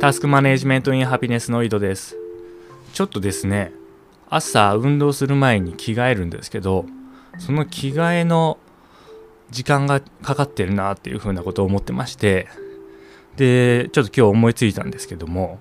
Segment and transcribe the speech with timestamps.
[0.00, 2.16] タスクマネジメントインハピネスの井戸です。
[2.94, 3.70] ちょっとですね、
[4.30, 6.86] 朝運動する前に着替えるんですけど、
[7.38, 8.56] その着替えの
[9.50, 12.48] 時間がかかってるなっていうふうなことを思ってまして、
[13.36, 15.58] で、ちょっと今日思いついたんですけども、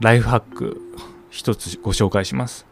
[0.00, 0.82] ライフハック
[1.30, 2.66] 一つご紹介します。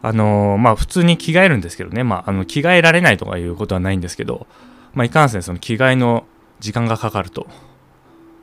[0.00, 4.46] あの、まあ普通に着替えるんですけどね、まああの着替えられないとかいうことはないんですけど、
[4.94, 6.24] まあいかんせんその着替えの
[6.58, 7.46] 時間がかかると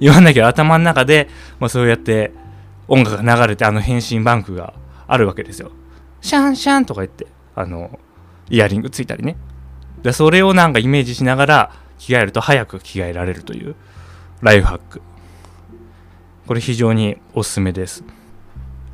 [0.00, 2.32] 言わないけど頭の中で、まあそうやって
[2.88, 4.74] 音楽が流れてあの変身バンクが
[5.06, 5.70] あるわけですよ。
[6.20, 7.98] シャンシャンとか言って、あの、
[8.48, 9.36] イヤリングついたりね。
[10.02, 13.76] で、それをなんかイメージしながら着替えると早く着替えられるという
[14.40, 15.02] ライフハック。
[16.46, 18.02] これ非常におすすめです。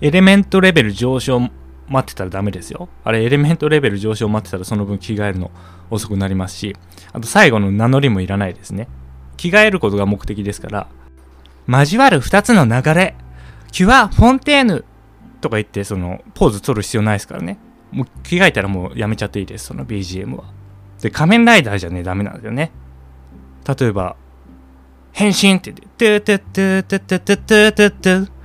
[0.01, 1.53] エレメントレベル上昇待
[2.01, 2.89] ってたらダメですよ。
[3.05, 5.51] あれ、エレメントレベル上昇待ってたらその分着替えるの
[5.91, 6.77] 遅くなりますし、
[7.13, 8.89] あと最後の名乗りもいらないですね。
[9.37, 10.89] 着替えることが目的ですから、
[11.69, 13.15] 交わる2つの流れ、
[13.73, 14.85] キュア・フォンテーヌ
[15.41, 17.59] とか言って、その、ポーズ取る必要ないですからね。
[17.91, 20.45] もう着替えたらもうやめちゃっていいです、その BGM は。
[21.01, 22.73] で、仮面ライダーじゃね、ダメなんですよね。
[23.79, 24.17] 例えば、
[25.13, 28.37] 変身って言って、トゥトゥトゥトゥトゥトゥトゥトゥ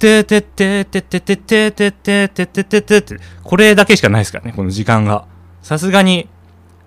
[0.00, 5.26] ててててててててててててててこれだけしかないですからね、この時間が。
[5.60, 6.28] さすがに、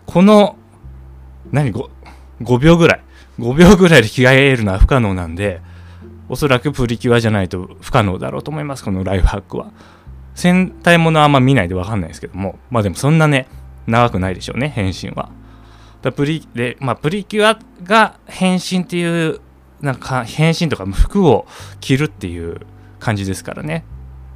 [0.07, 0.55] この、
[1.51, 1.89] 何、5,
[2.41, 3.03] 5秒ぐらい。
[3.39, 5.61] 5秒ぐらいで着替えるのは不可能なんで、
[6.29, 9.71] おそらくプリキュアじゃないと不可能だろうと思います、このライフハックは。
[10.35, 13.47] 戦隊ものはあんま見ないでわかんないですけども、まあでもそんなね、
[13.87, 15.29] 長くないでしょうね、変身は。
[16.01, 19.39] だプリで、まあ、プリキュアが変身っていう、
[19.81, 21.45] なんか変身とか服を
[21.81, 22.61] 着るっていう
[23.03, 23.83] 感じですからね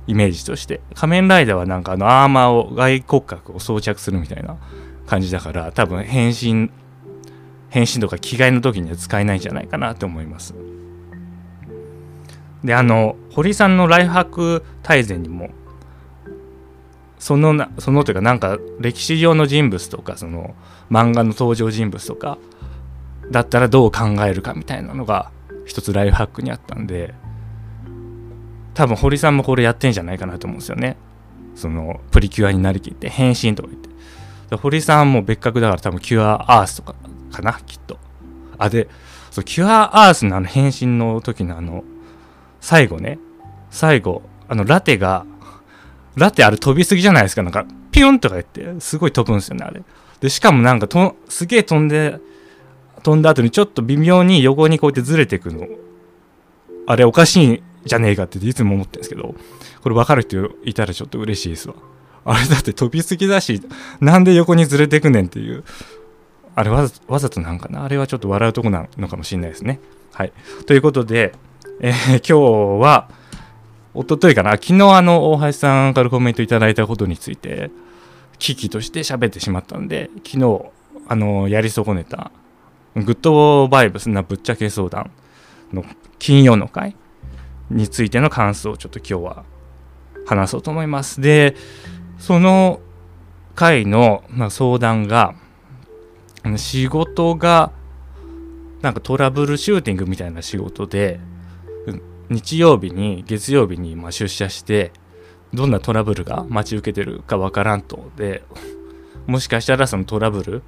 [0.06, 4.58] イメージとして仮面ライダーはなんかあのアーマーを外骨格を装着するみたいな
[5.06, 6.70] 感じだから多分変身
[7.70, 10.54] 変身とか着替えの時には使えないんじゃないかなと思います。
[12.64, 15.50] であの堀さんのライフハック大全にも
[17.20, 20.56] そのなそのというかなんか歴史上の人物とかその
[20.90, 22.38] 漫画の登場人物とか
[23.32, 25.32] だったらどう考えるかみたいなのが
[25.66, 27.14] 一つライフハックにあったんで
[28.74, 30.98] 多分堀さんもこれやってんじゃないかなと思うんですよね。
[31.56, 33.88] そのプリキュアになりきって変身とか言って。
[34.56, 36.96] 堀さんも別格だから多分キュアアースとか
[37.38, 37.98] かなきっと。
[38.58, 38.90] あで
[39.32, 41.84] そうキュアアースのあの変身の時のあの
[42.60, 43.20] 最後ね。
[43.70, 45.26] 最後あのラテが
[46.16, 47.44] ラテあれ飛びすぎじゃないですか。
[47.44, 49.84] なんかピュンとか言ってすごい飛ぶんですよねあれ。
[50.20, 52.20] でしかもなんかとすげえ飛んで
[53.04, 55.68] 飛んだ後にちょっと微妙に横にこうやってずれていくの。
[56.88, 59.36] あれおかしいんじゃねえかっていつも思ってるんですけど、
[59.84, 61.76] これ分かる人いたらちょっと嬉しいですわ。
[62.24, 63.62] あれだって飛びすぎだし、
[64.00, 65.64] なんで横にずれてくねんっていう。
[66.58, 67.84] あれわざわざとなんかな？
[67.84, 69.80] あれはちょっと笑うとこなのかもしれないですね。
[70.12, 70.34] はい。
[70.66, 71.36] ということで、
[71.82, 71.94] えー、
[72.28, 73.10] 今日は、
[73.94, 77.70] おとといかな、昨日あの、大橋さんからコメントいただいたことについて、
[78.40, 80.62] 危機として喋ってしまったんで、昨日、
[81.08, 82.32] あの、やり損ねた、
[82.96, 85.12] グッドバイブスなぶっちゃけ相談
[85.72, 85.86] の
[86.18, 86.96] 金曜の回
[87.70, 89.44] についての感想をちょっと今日は
[90.26, 91.22] 話そうと思います。
[91.22, 91.56] で、
[92.18, 92.80] その
[93.54, 95.36] 回の、まあ、相談が、
[96.56, 97.72] 仕事が、
[98.82, 101.20] なんかトラブルシューティングみたいな仕事で、
[102.30, 104.94] 日曜日に、月曜日にま出社して、
[105.54, 108.12] どんなトラブルが待ち受けてるかわからんと。
[108.16, 108.44] で、
[109.26, 110.64] もしかしたらそのトラブル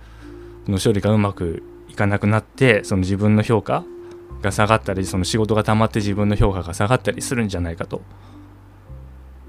[0.67, 3.85] の処理がうまくいかなくなって、その自分の評価
[4.41, 8.01] が下がったりその仕事が溜まって自分の評価が下がったりするんじゃないかと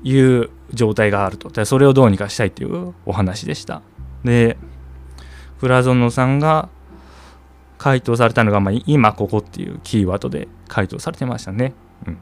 [0.02, 3.82] いう状態があるとでそれをどうにかしたいっていうお話でした
[4.24, 4.56] で
[5.60, 6.68] プラゾノさんが
[7.78, 11.72] 回答されたのが、まあ、今ここっていうキーワードで回答されてましたね、
[12.06, 12.18] うん、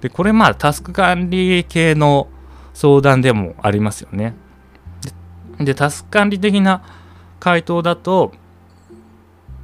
[0.00, 2.28] でこれまあタスク管理系の
[2.72, 4.34] 相談でもありますよね。
[5.58, 6.82] でタスク管理的な
[7.38, 8.32] 回答だと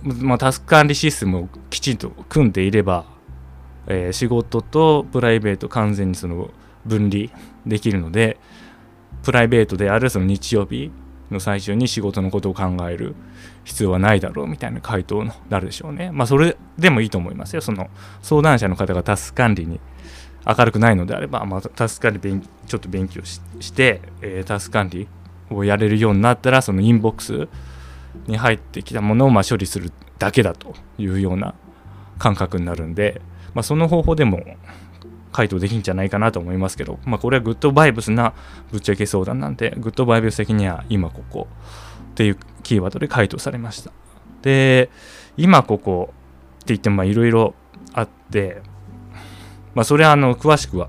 [0.03, 3.05] まあ、タスク管理システムをきちんと組んでいれば、
[3.89, 6.51] えー、仕事とプライベート完全にその
[6.87, 7.27] 分離
[7.67, 8.39] できるので
[9.25, 10.93] プライベートであるその日曜日
[11.31, 13.15] の最初に仕事のことを考える
[13.65, 16.11] 必要はないだろうみたいな回答になるでしょうね。
[16.11, 17.63] まあそれでもいいと思いますよ。
[17.63, 17.89] その
[18.23, 19.81] 相談者の方がタスク管理に
[20.47, 25.07] 明るくないのであれば、まあ、タスク管理ちょっと勉強して、えー、タスク管理
[25.51, 27.49] をやれるようになったらそのインボックス
[28.27, 31.55] に入ってきたものをま処理するだけだというような
[32.19, 33.21] 感覚になるんで、
[33.55, 34.43] まあ、その方法でも
[35.33, 38.35] 回答できんじゃないかなと思いますけど、まあ、これはグッドバイブスな
[38.73, 41.49] ぶっちゃけ相談なんでグッドバイブス的には今ここ
[42.11, 43.93] っていうキーワードで回答されました。
[44.43, 44.91] で
[45.37, 46.15] 今ここ
[46.57, 47.55] って言ってもいろいろ
[47.93, 48.63] あって
[49.79, 50.89] まあ、それはあの詳しくは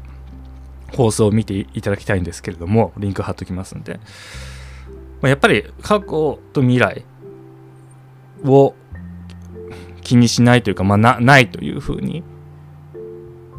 [0.96, 4.00] 放送を見ていただきたいんですけれども、リンク貼っときますんで、
[5.22, 7.06] まあ、やっぱり過去と未来
[8.46, 8.74] を
[10.02, 12.24] 気にしないというか、まあな、ないというふうに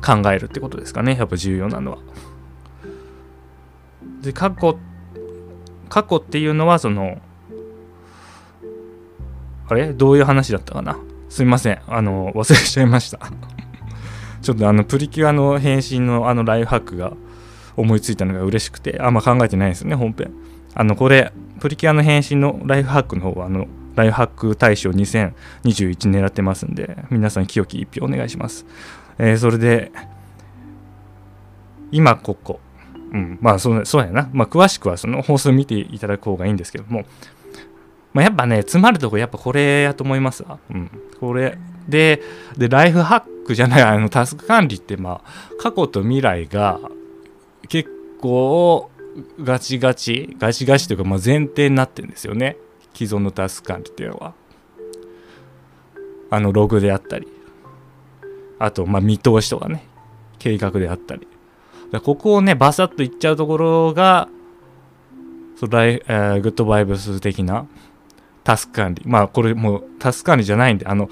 [0.00, 1.99] 考えるってことですかね、やっぱ重要なのは。
[4.23, 4.79] で、過去、
[5.88, 7.19] 過去っていうのは、その、
[9.69, 9.93] あれ？
[9.93, 10.99] どういう話だったかな？
[11.29, 11.81] すみません。
[11.87, 13.20] あの、忘れちゃいました。
[14.43, 17.12] ちょっとあのプリキュアの変身のあのライフハックが
[17.76, 20.32] 思いついたのが嬉しくてあんま考えてないですね本編。
[20.75, 28.64] あのこれプリキュアの変身のライフハックの方はあのライフハック大賞2021狙ってますんで皆さん清き一票お願いします、
[29.20, 29.93] えー、それで
[31.93, 32.58] 今ここ
[33.12, 37.05] うんまあそうそうやなまあ詳しくはその放送見ていただく方がいいんですけども
[38.12, 40.58] まあ、やっぱね、詰まるとこやっぱこれやと思いますわ。
[40.70, 40.90] うん。
[41.20, 41.56] これ。
[41.88, 42.20] で、
[42.56, 45.31] で、ライフハックじゃない、あの、タスク管理って、まあ、
[45.61, 46.81] 過去と未来が
[47.69, 47.88] 結
[48.20, 48.90] 構
[49.43, 52.56] ガチガチ、ガチガチというか、まあ、前提になってるんですよね。
[52.94, 54.34] 既存のタスク管理っていうのは。
[56.31, 57.28] あの、ログであったり。
[58.60, 59.84] あと、まあ、見通しとかね。
[60.38, 61.26] 計画であったり。
[62.04, 64.28] ここをね、バサッといっちゃうところが、
[65.56, 67.66] そライ、えー、グッドバイブス的な
[68.44, 69.02] タスク管理。
[69.06, 71.10] まあ、これもうタスク管理じゃないんで、あの、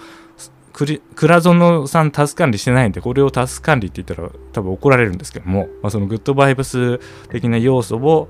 [0.72, 6.98] 倉園さんタスク管理してないんで、これをタスク管理って言ったら多分怒られるんですけども、まあ、そのグッドバイブス
[7.30, 8.28] 的な要素を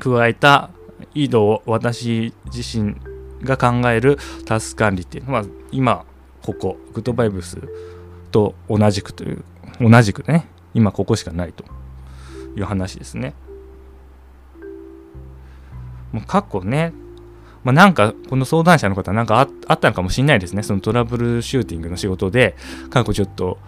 [0.00, 0.70] 加えた
[1.14, 2.96] 井戸私自身
[3.42, 6.04] が考えるタスク管理っていうのは、今、
[6.42, 7.56] ここ、グッドバイブス
[8.32, 9.44] と同じくという、
[9.80, 11.64] 同じくね、今ここしかないと
[12.56, 13.34] いう話ですね。
[16.12, 16.92] もう過去ね、
[17.64, 20.62] まあ、なんか、この相談者の方なんかあったのかもしれないですね。
[20.62, 22.56] そのトラブルシューティングの仕事で、
[22.90, 23.58] 過去ちょっと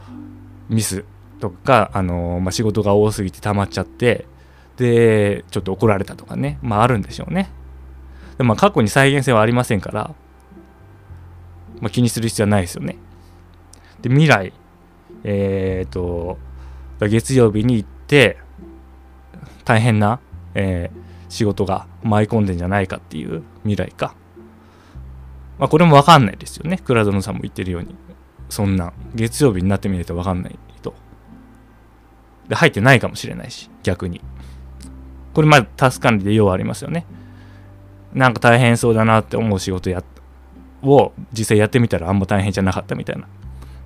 [0.68, 1.04] ミス
[1.40, 4.26] とか、あのまあ、仕事が多すぎて溜まっちゃって、
[4.76, 7.50] で、ちょっと怒られたとかね、まああるんでしょうね。
[8.36, 10.14] でも過去に再現性はありませんから、
[11.80, 12.96] まあ、気にする必要はないですよね。
[14.04, 14.52] で、未来、
[15.24, 16.38] えっ、ー、と、
[17.00, 18.36] 月曜日に行って、
[19.64, 20.20] 大変な、
[20.54, 24.14] えー、仕事が舞い込んでんじゃないかっていう未来か。
[25.58, 26.76] まあこれもわかんないですよね。
[26.84, 27.96] 倉園さんも言ってるように。
[28.50, 30.94] そんな、月曜日になってみないとわかんないと。
[32.48, 34.20] で、入ってないかもしれないし、逆に。
[35.32, 37.06] これまあタス管理で要はありますよね。
[38.12, 40.04] なんか大変そうだなって思う仕事や
[40.82, 43.26] を実際やってみたらあんま大変じゃなかったみたいな。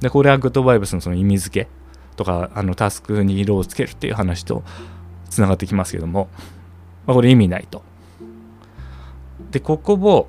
[0.01, 1.69] で、これはグッドバイブスのその意味付け
[2.17, 4.63] とか、あのタスクに色をつけるっていう話と
[5.31, 6.29] つながってきますけども、
[7.07, 7.83] まあ、これ意味ないと。
[9.51, 10.29] で、ここを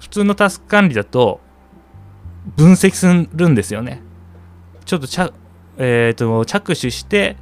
[0.00, 1.40] 普通のタスク管理だと
[2.56, 4.02] 分析するんですよね。
[4.84, 5.32] ちょっとちゃ、
[5.78, 7.36] えーと、着手して、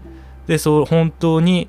[0.47, 1.69] で、そう、本当に、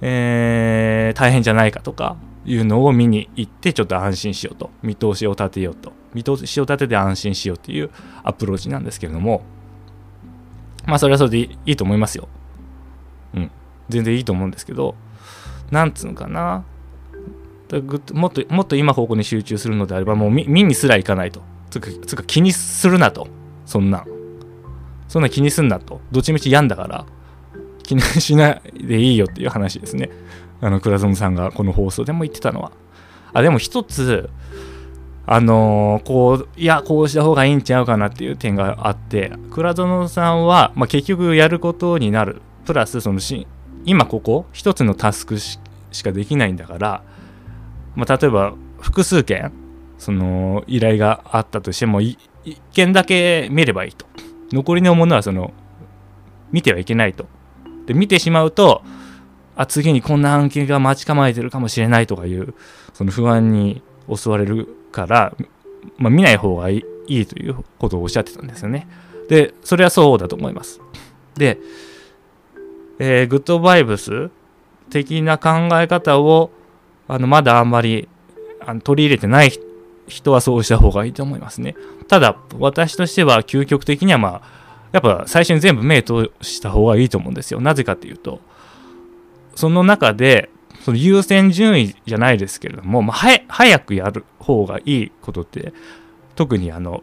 [0.00, 4.70] えー、大変じゃないかとかいうのを見に行って、ちょっと安心しようと。
[4.82, 5.92] 見通しを立てようと。
[6.14, 7.90] 見通しを立てて安心しようっていう
[8.22, 9.42] アプローチなんですけれども、
[10.86, 12.28] まあ、それはそれでいいと思いますよ。
[13.34, 13.50] うん。
[13.88, 14.94] 全然いいと思うんですけど、
[15.70, 16.64] なんつうのかな。
[18.12, 21.42] もっともっと今方向に集中するのであればもう見にすらいかないと。
[21.70, 23.26] つかつか気にするなと。
[23.64, 24.04] そんな
[25.08, 26.00] そんな気にすんなと。
[26.12, 27.06] どっちみち病んだから
[27.82, 30.10] 気にしないでいいよっていう話ですね。
[30.60, 32.70] あの倉園さんがこの放送でも言ってたのは。
[33.32, 34.30] あでも一つ
[35.28, 42.40] あのー、こういやこうした方がいいんちゃうかなっていう点があって倉園さんは、まあ、結局やることになる。
[42.64, 43.46] プラスそのし
[43.84, 45.58] 今ここ一つのタスクし
[46.02, 47.04] かできないんだから、
[47.94, 49.52] まあ、例えば複数件
[49.98, 52.18] その依頼があったとしても1
[52.72, 54.06] 件だけ見ればいいと。
[54.52, 55.52] 残りのものはその
[56.52, 57.26] 見てはいけないと。
[57.86, 58.82] で見てしまうと
[59.56, 62.54] あ次にこんな案件が待ち構えてるかもしれないとかいう
[62.92, 65.36] その不安に襲われるから、
[65.98, 68.88] まあ、見ない方がいいということをおっしゃってたんですよね
[69.28, 70.80] でそれはそうだと思います
[71.36, 71.58] で
[72.98, 74.30] えー、グッドバイブス
[74.88, 76.50] 的な考え方を
[77.08, 78.08] あのまだあんまり
[78.60, 79.52] あの取り入れてない
[80.08, 81.74] 人はそうした方がいいと思いますね。
[82.08, 84.42] ただ、私としては究極的にはまあ、
[84.92, 87.60] やっぱ最初に全部目通した方がいいと思うんですよ。
[87.60, 88.40] なぜかっていうと、
[89.54, 90.50] その中で、
[90.86, 93.16] その優先順位じゃないですけれども、まあ、
[93.48, 95.72] 早くやる方がいいことって、
[96.36, 97.02] 特にあの、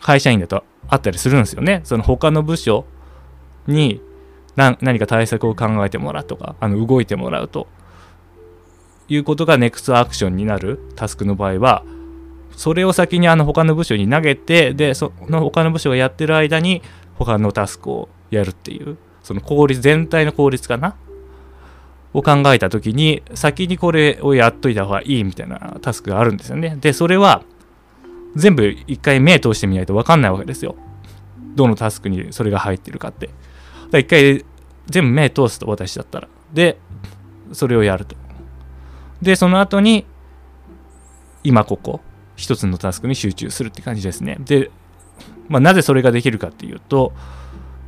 [0.00, 1.80] 会社員だとあったりするんですよね。
[1.82, 2.84] その他の部署
[3.66, 4.00] に
[4.54, 7.66] 何か対策を考えてもらうとか、あの動いてもらうと
[9.08, 11.82] いうことがネクストアクションになるタスクの場合は、
[12.52, 16.82] それを先にあの他の部署に投げて、で、その他の部署がやってる間に
[17.16, 20.94] 他のタスクをやるっていう、その効率、全体の効率かな
[22.14, 26.76] を考えた時に、先にこれをやっといた方がいいみたいなタスクがあるんですよね。
[26.80, 27.42] で、それは
[28.34, 30.76] 全部一回目通してみないと分かんないわけですよ。
[31.54, 33.30] どのタスクにそれが入ってるかって。
[33.90, 34.44] だ一回
[34.86, 36.28] 全部目通すと私だったら。
[36.52, 36.78] で、
[37.52, 38.16] それをやると。
[39.22, 40.06] で、その後に、
[41.42, 42.00] 今ここ、
[42.36, 44.36] 一つのタスクに集中するって感じですね。
[44.40, 44.70] で、
[45.48, 47.12] まあ、なぜそれができるかっていうと、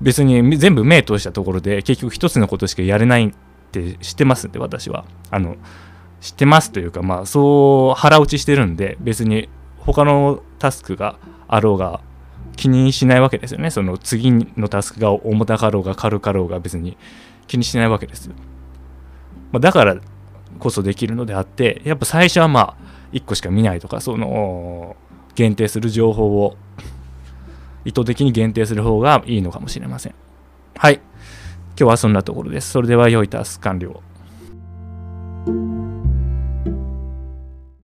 [0.01, 3.35] 別に全部目通したところで結局一つのことしかやれない
[3.71, 5.05] って知ってますんで、私は。
[5.31, 5.57] あの、
[6.21, 9.49] 知ってますというか、まあ、そう腹落ちしてるんで、別に
[9.79, 12.01] 他のタスクがあろうが
[12.57, 13.71] 気にしないわけですよね。
[13.71, 16.99] その次のタスクが重たかろうが軽かろうが別に
[17.47, 18.35] 気にしないわけですよ。
[19.53, 19.97] まあ、だから
[20.59, 22.77] こそできるのであって、やっぱ最初はまあ
[23.13, 24.97] 1個しか見ないとか、その
[25.35, 26.57] 限定する情報を
[27.85, 30.15] 意図的に限定する方がいいのかもしれません。
[30.77, 31.01] はい。
[31.81, 32.73] 今日はそんなところです。
[32.73, 34.03] それでは良いタス完了。